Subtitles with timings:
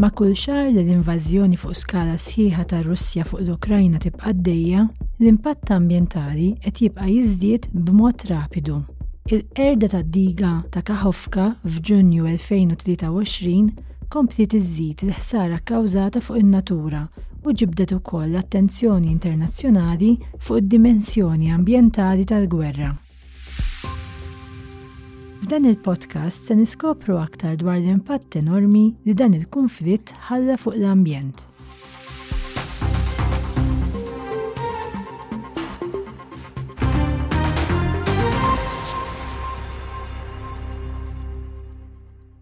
[0.00, 4.86] Ma' kull xar li l-invażjoni fuq skala sħiħa ta' Russja fuq l-Ukrajna tibqa' dejja,
[5.20, 8.78] l-impatt ambjentali qed jibqa' jiżdied b'mod rapidu.
[9.28, 17.02] Il-qerda ta' diga ta' Kahovka f'Ġunju 2023 kompli tiżid il-ħsara kkawżata fuq in-natura
[17.44, 22.94] u ġibdet ukoll l-attenzjoni internazzjonali fuq id-dimensjoni ambjentali tal-gwerra.
[25.50, 31.40] F'dan il-podcast se niskopru aktar dwar l-impatt enormi li dan il-konflitt ħalla fuq l-ambjent.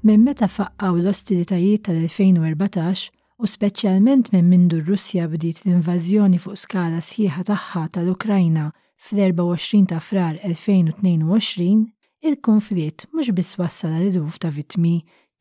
[0.00, 7.44] Minn meta faqqaw l-ostilitajiet tal-2014 u speċjalment minn mindu r-Russja bdiet l-invażjoni fuq skala sħiħa
[7.52, 11.90] tagħha tal-Ukrajna fl-24 ta' frar 2022,
[12.24, 14.92] il-konflitt mhux biss wassal għal iduf ta' vittmi,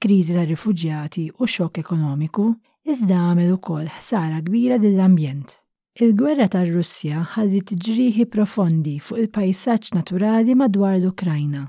[0.04, 2.50] kriżi ta' rifuġjati u xokk ekonomiku,
[2.92, 5.54] iżda għamel ukoll ħsara kbira lill-ambjent.
[6.04, 11.64] Il-gwerra tar russja ħallit ġrieħi profondi fuq il-pajsaġġ naturali madwar l-Ukrajna.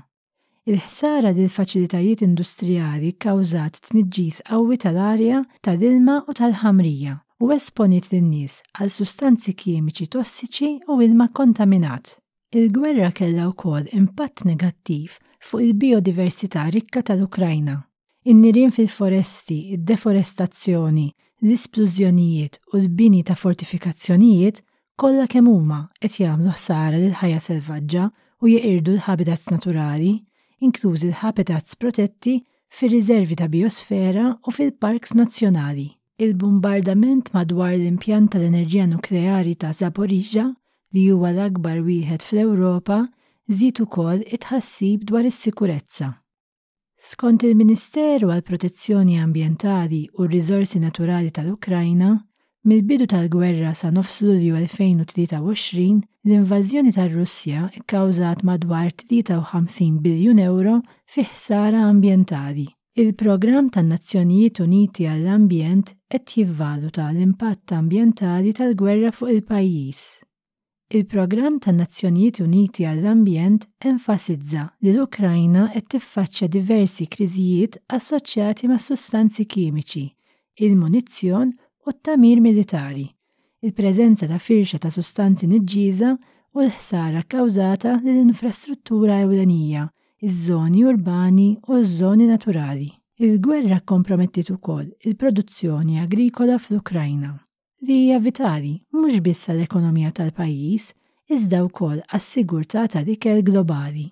[0.65, 8.91] Il-ħsara lil faċilitajiet industrijali kkawżat tniġġis qawwi tal-arja, tal-ilma u tal-ħamrija u esponiet lin-nies għal
[8.97, 12.15] sustanzi kimiċi tossiċi u ilma kontaminat.
[12.53, 17.75] Il-gwerra kellha wkoll impatt negattiv fuq il-biodiversità rikka tal-Ukrajna.
[18.29, 21.07] In-nirien fil-foresti, id-deforestazzjoni,
[21.45, 24.61] l-isplużjonijiet u l-bini ta' fortifikazzjonijiet
[25.01, 28.05] kollha kemm huma qed jagħmlu ħsara lill ħajja selvaġġa
[28.45, 30.13] u jeqirdu l-habitats naturali,
[30.69, 32.37] inklużi l-habitats protetti
[32.69, 35.87] fir-riservi ta' biosfera u fil-parks nazzjonali.
[36.27, 40.53] Il-bombardament madwar l-impjant tal-enerġija nukleari ta' Zaporija
[40.95, 42.97] li huwa l-akbar wieħed fl-Ewropa
[43.57, 46.07] żied ukoll it-ħassib dwar is-sikurezza.
[47.05, 52.13] Skont il-Ministeru għal Protezzjoni Ambjentali u r-Riżorsi Naturali tal-Ukrajna,
[52.69, 60.77] mill-bidu tal-gwerra sa nofs Lulju 2023, l-invażjoni tar-Russja kkawżat madwar 53 biljun euro
[61.11, 62.69] fi ħsara ambjentali.
[62.95, 70.05] Il-programm tan-Nazzjonijiet Uniti għall-Ambjent qed jivvaluta l-impatt ambjentali tal-gwerra fuq il-pajjiż.
[70.93, 79.47] Il-programm tan Nazzjonijiet Uniti għall-Ambjent enfasizza li l-Ukrajna qed tiffaċċja diversi kriżijiet assoċjati ma' sustanzi
[79.49, 80.03] kimiċi,
[80.61, 81.53] il-munizzjon
[81.89, 83.07] u t-tamir militari,
[83.65, 86.11] il-preżenza ta' firxa ta' sustanzi niġġiża
[86.53, 89.87] u l-ħsara kkawżata lill-infrastruttura ewlenija,
[90.21, 92.91] iż-żoni urbani u ż-żoni naturali.
[93.25, 97.33] Il-gwerra kompromettit ukoll il-produzzjoni agrikola fl-Ukrajna
[97.87, 100.85] li hija vitali mhux biss għall-ekonomija tal-pajjiż,
[101.35, 104.07] iżda wkoll għas-sigurtà ta' dikel globali.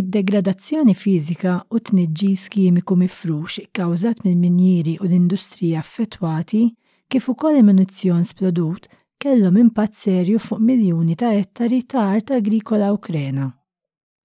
[0.00, 6.64] Id-degradazzjoni fiżika u tniġġis kimiku mifrux kkawżat mill-minjiri u l-industrija affettwati
[7.10, 8.88] kif ukoll il-munizzjon splodut
[9.22, 13.52] kellhom impatt serju fuq miljuni ta' ettari ta' art agrikola Ukrena.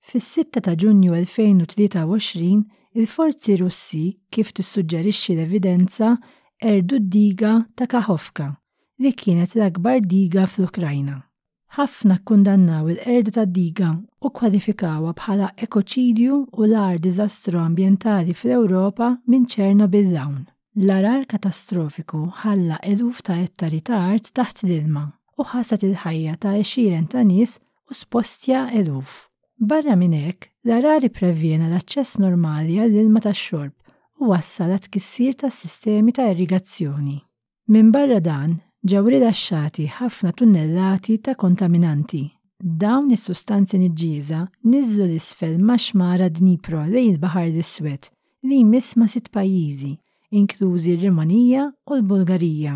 [0.09, 2.49] Fis-6 ta' Ġunju 2023,
[2.97, 6.15] il-forzi Russi, kif tissuġġerixxi l-evidenza,
[6.59, 8.49] erdu d-diga ta' Kahovka
[8.99, 11.15] li kienet l-akbar diga fl-Ukrajna.
[11.77, 19.45] Ħafna kundannaw il-erda ta' diga u kwalifikawa bħala ekoċidju u l-ar diżastru ambientali fl-Ewropa minn
[19.47, 20.41] Ċernobil dawn.
[20.79, 25.05] L-arar katastrofiku ħalla eluf ta' ettari ta' art taħt l-ilma
[25.39, 27.55] u ħasat il-ħajja ta' eċiren ta' nies
[27.89, 29.29] u spostja eluf.
[29.59, 33.75] Barra minn hekk, l arar ipprevjena l-aċċess normali għall-ilma tax-xorb
[34.25, 37.19] u wassal għat kissir tas sistemi ta' irrigazzjoni.
[37.69, 38.57] Minn barra dan,
[38.87, 42.19] ġew rilaxxati ħafna tunnellati ta' kontaminanti.
[42.81, 44.39] Dawn is-sustanzi niġġieża
[44.71, 48.07] niżlu l-isfel maxmara Dnipro lejn il-Baħar l-Iswed
[48.47, 49.91] li jmiss ma' sitt pajjiżi,
[50.39, 52.75] inklużi r-Rumanija u l-Bulgarija,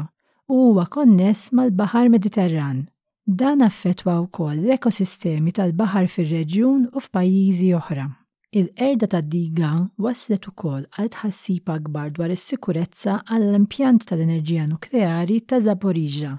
[0.52, 2.81] u huwa konness mal-Baħar Mediterran.
[3.28, 8.09] Dan affettwa wkoll l-ekosistemi tal-baħar fir-reġjun u f'pajjiżi oħra.
[8.56, 16.35] Il-erda ta' diga waslet ukoll għal tħassib akbar dwar is-sikurezza għall-impjant tal-enerġija nukleari ta' Zaporizja.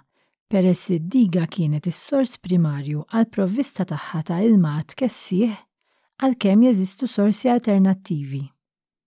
[0.46, 5.56] peress id-diga kienet is-sors primarju għal provvista tagħha ta' ilmat kessieħ
[6.22, 8.44] għalkemm jeżistu sorsi alternattivi.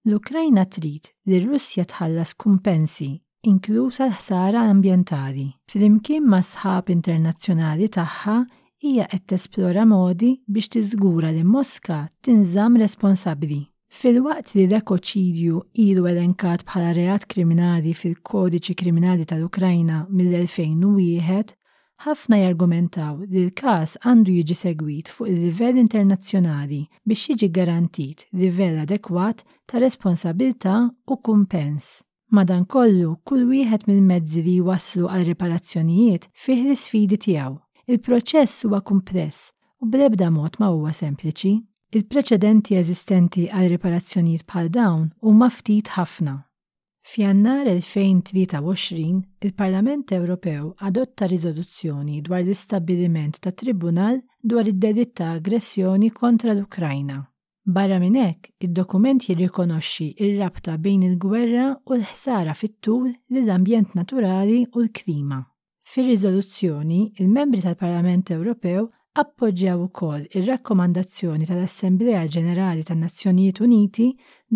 [0.09, 3.07] L-Ukrajna trid li r-Russja tħallas kumpensi
[3.47, 8.37] inklusa l-ħsara ambjentali, flimkien ma' sħab internazzjonali tagħha
[8.83, 13.61] hija qed tesplora modi biex tiżgura li Moska tinżamm responsabbli.
[13.97, 21.53] Fil-waqt li l-ekoċidju ilu elenkat bħala reat kriminali fil-kodiċi kriminali tal-Ukrajna mill-2001,
[22.05, 29.41] ħafna jargumentaw li l-kas għandu jiġi segwit fuq il-livell internazzjonali biex jiġi garantit livell adekwat
[29.65, 30.75] ta' responsabilta
[31.07, 31.89] u kumpens.
[32.35, 37.55] Madankollu, kull wieħed mill-mezzi li waslu għal riparazzjonijiet fih l-sfidi tiegħu
[37.89, 39.45] Il-proċess huwa kumpress
[39.79, 41.51] u bl-ebda mod ma huwa sempliċi.
[41.95, 46.33] Il-preċedenti eżistenti għal riparazzjonijiet bħal dawn huma ftit ħafna.
[47.11, 49.05] F'jannar 2023,
[49.47, 57.21] il-Parlament Ewropew adotta riżoluzzjoni dwar l-istabbiliment ta' tribunal dwar id-delitt ta' aggressjoni kontra l-Ukrajna.
[57.77, 65.45] Barra minn hekk, id-dokument jirrikonoxxi ir-rabta bejn il-gwerra u l-ħsara fit-tul lill-ambjent naturali u l-klima.
[65.87, 68.87] Fir-riżoluzzjoni, il-membri tal-Parlament Ewropew
[69.21, 74.07] appoġġjaw ukoll ir-rakkomandazzjoni tal assembleja Ġenerali tan-Nazzjonijiet Uniti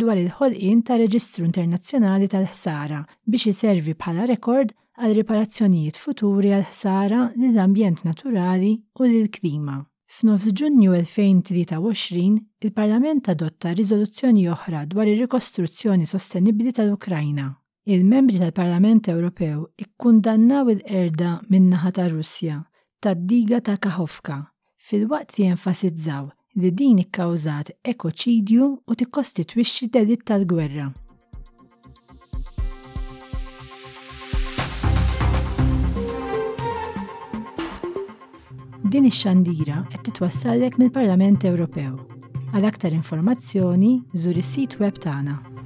[0.04, 3.00] dwar il-ħolqien ta' Reġistru Internazzjonali tal-Ħsara
[3.32, 9.78] biex iservi bħala rekord għal riparazzjonijiet futuri għal ħsara lill-ambjent naturali u lill-klima.
[10.18, 12.28] F'nofs Ġunju 2023,
[12.68, 17.54] il-Parlament adotta riżoluzzjoni oħra dwar ir-rikostruzzjoni sostenibbli tal-Ukrajna
[17.88, 22.60] il-membri tal-Parlament Ewropew ikkundannaw il-erda min-naħa ta' Russja
[23.02, 24.36] tad-diga ta' Kahovka
[24.78, 26.28] fil-waqt li enfasizzaw
[26.62, 30.92] li din ikkawżat ekoċidju u tikkostitwixxi delitt tal-gwerra.
[38.92, 41.96] Din ix-xandira qed titwassallek mill-Parlament Ewropew.
[42.52, 45.61] Għal aktar informazzjoni, żur is-sit web tagħna.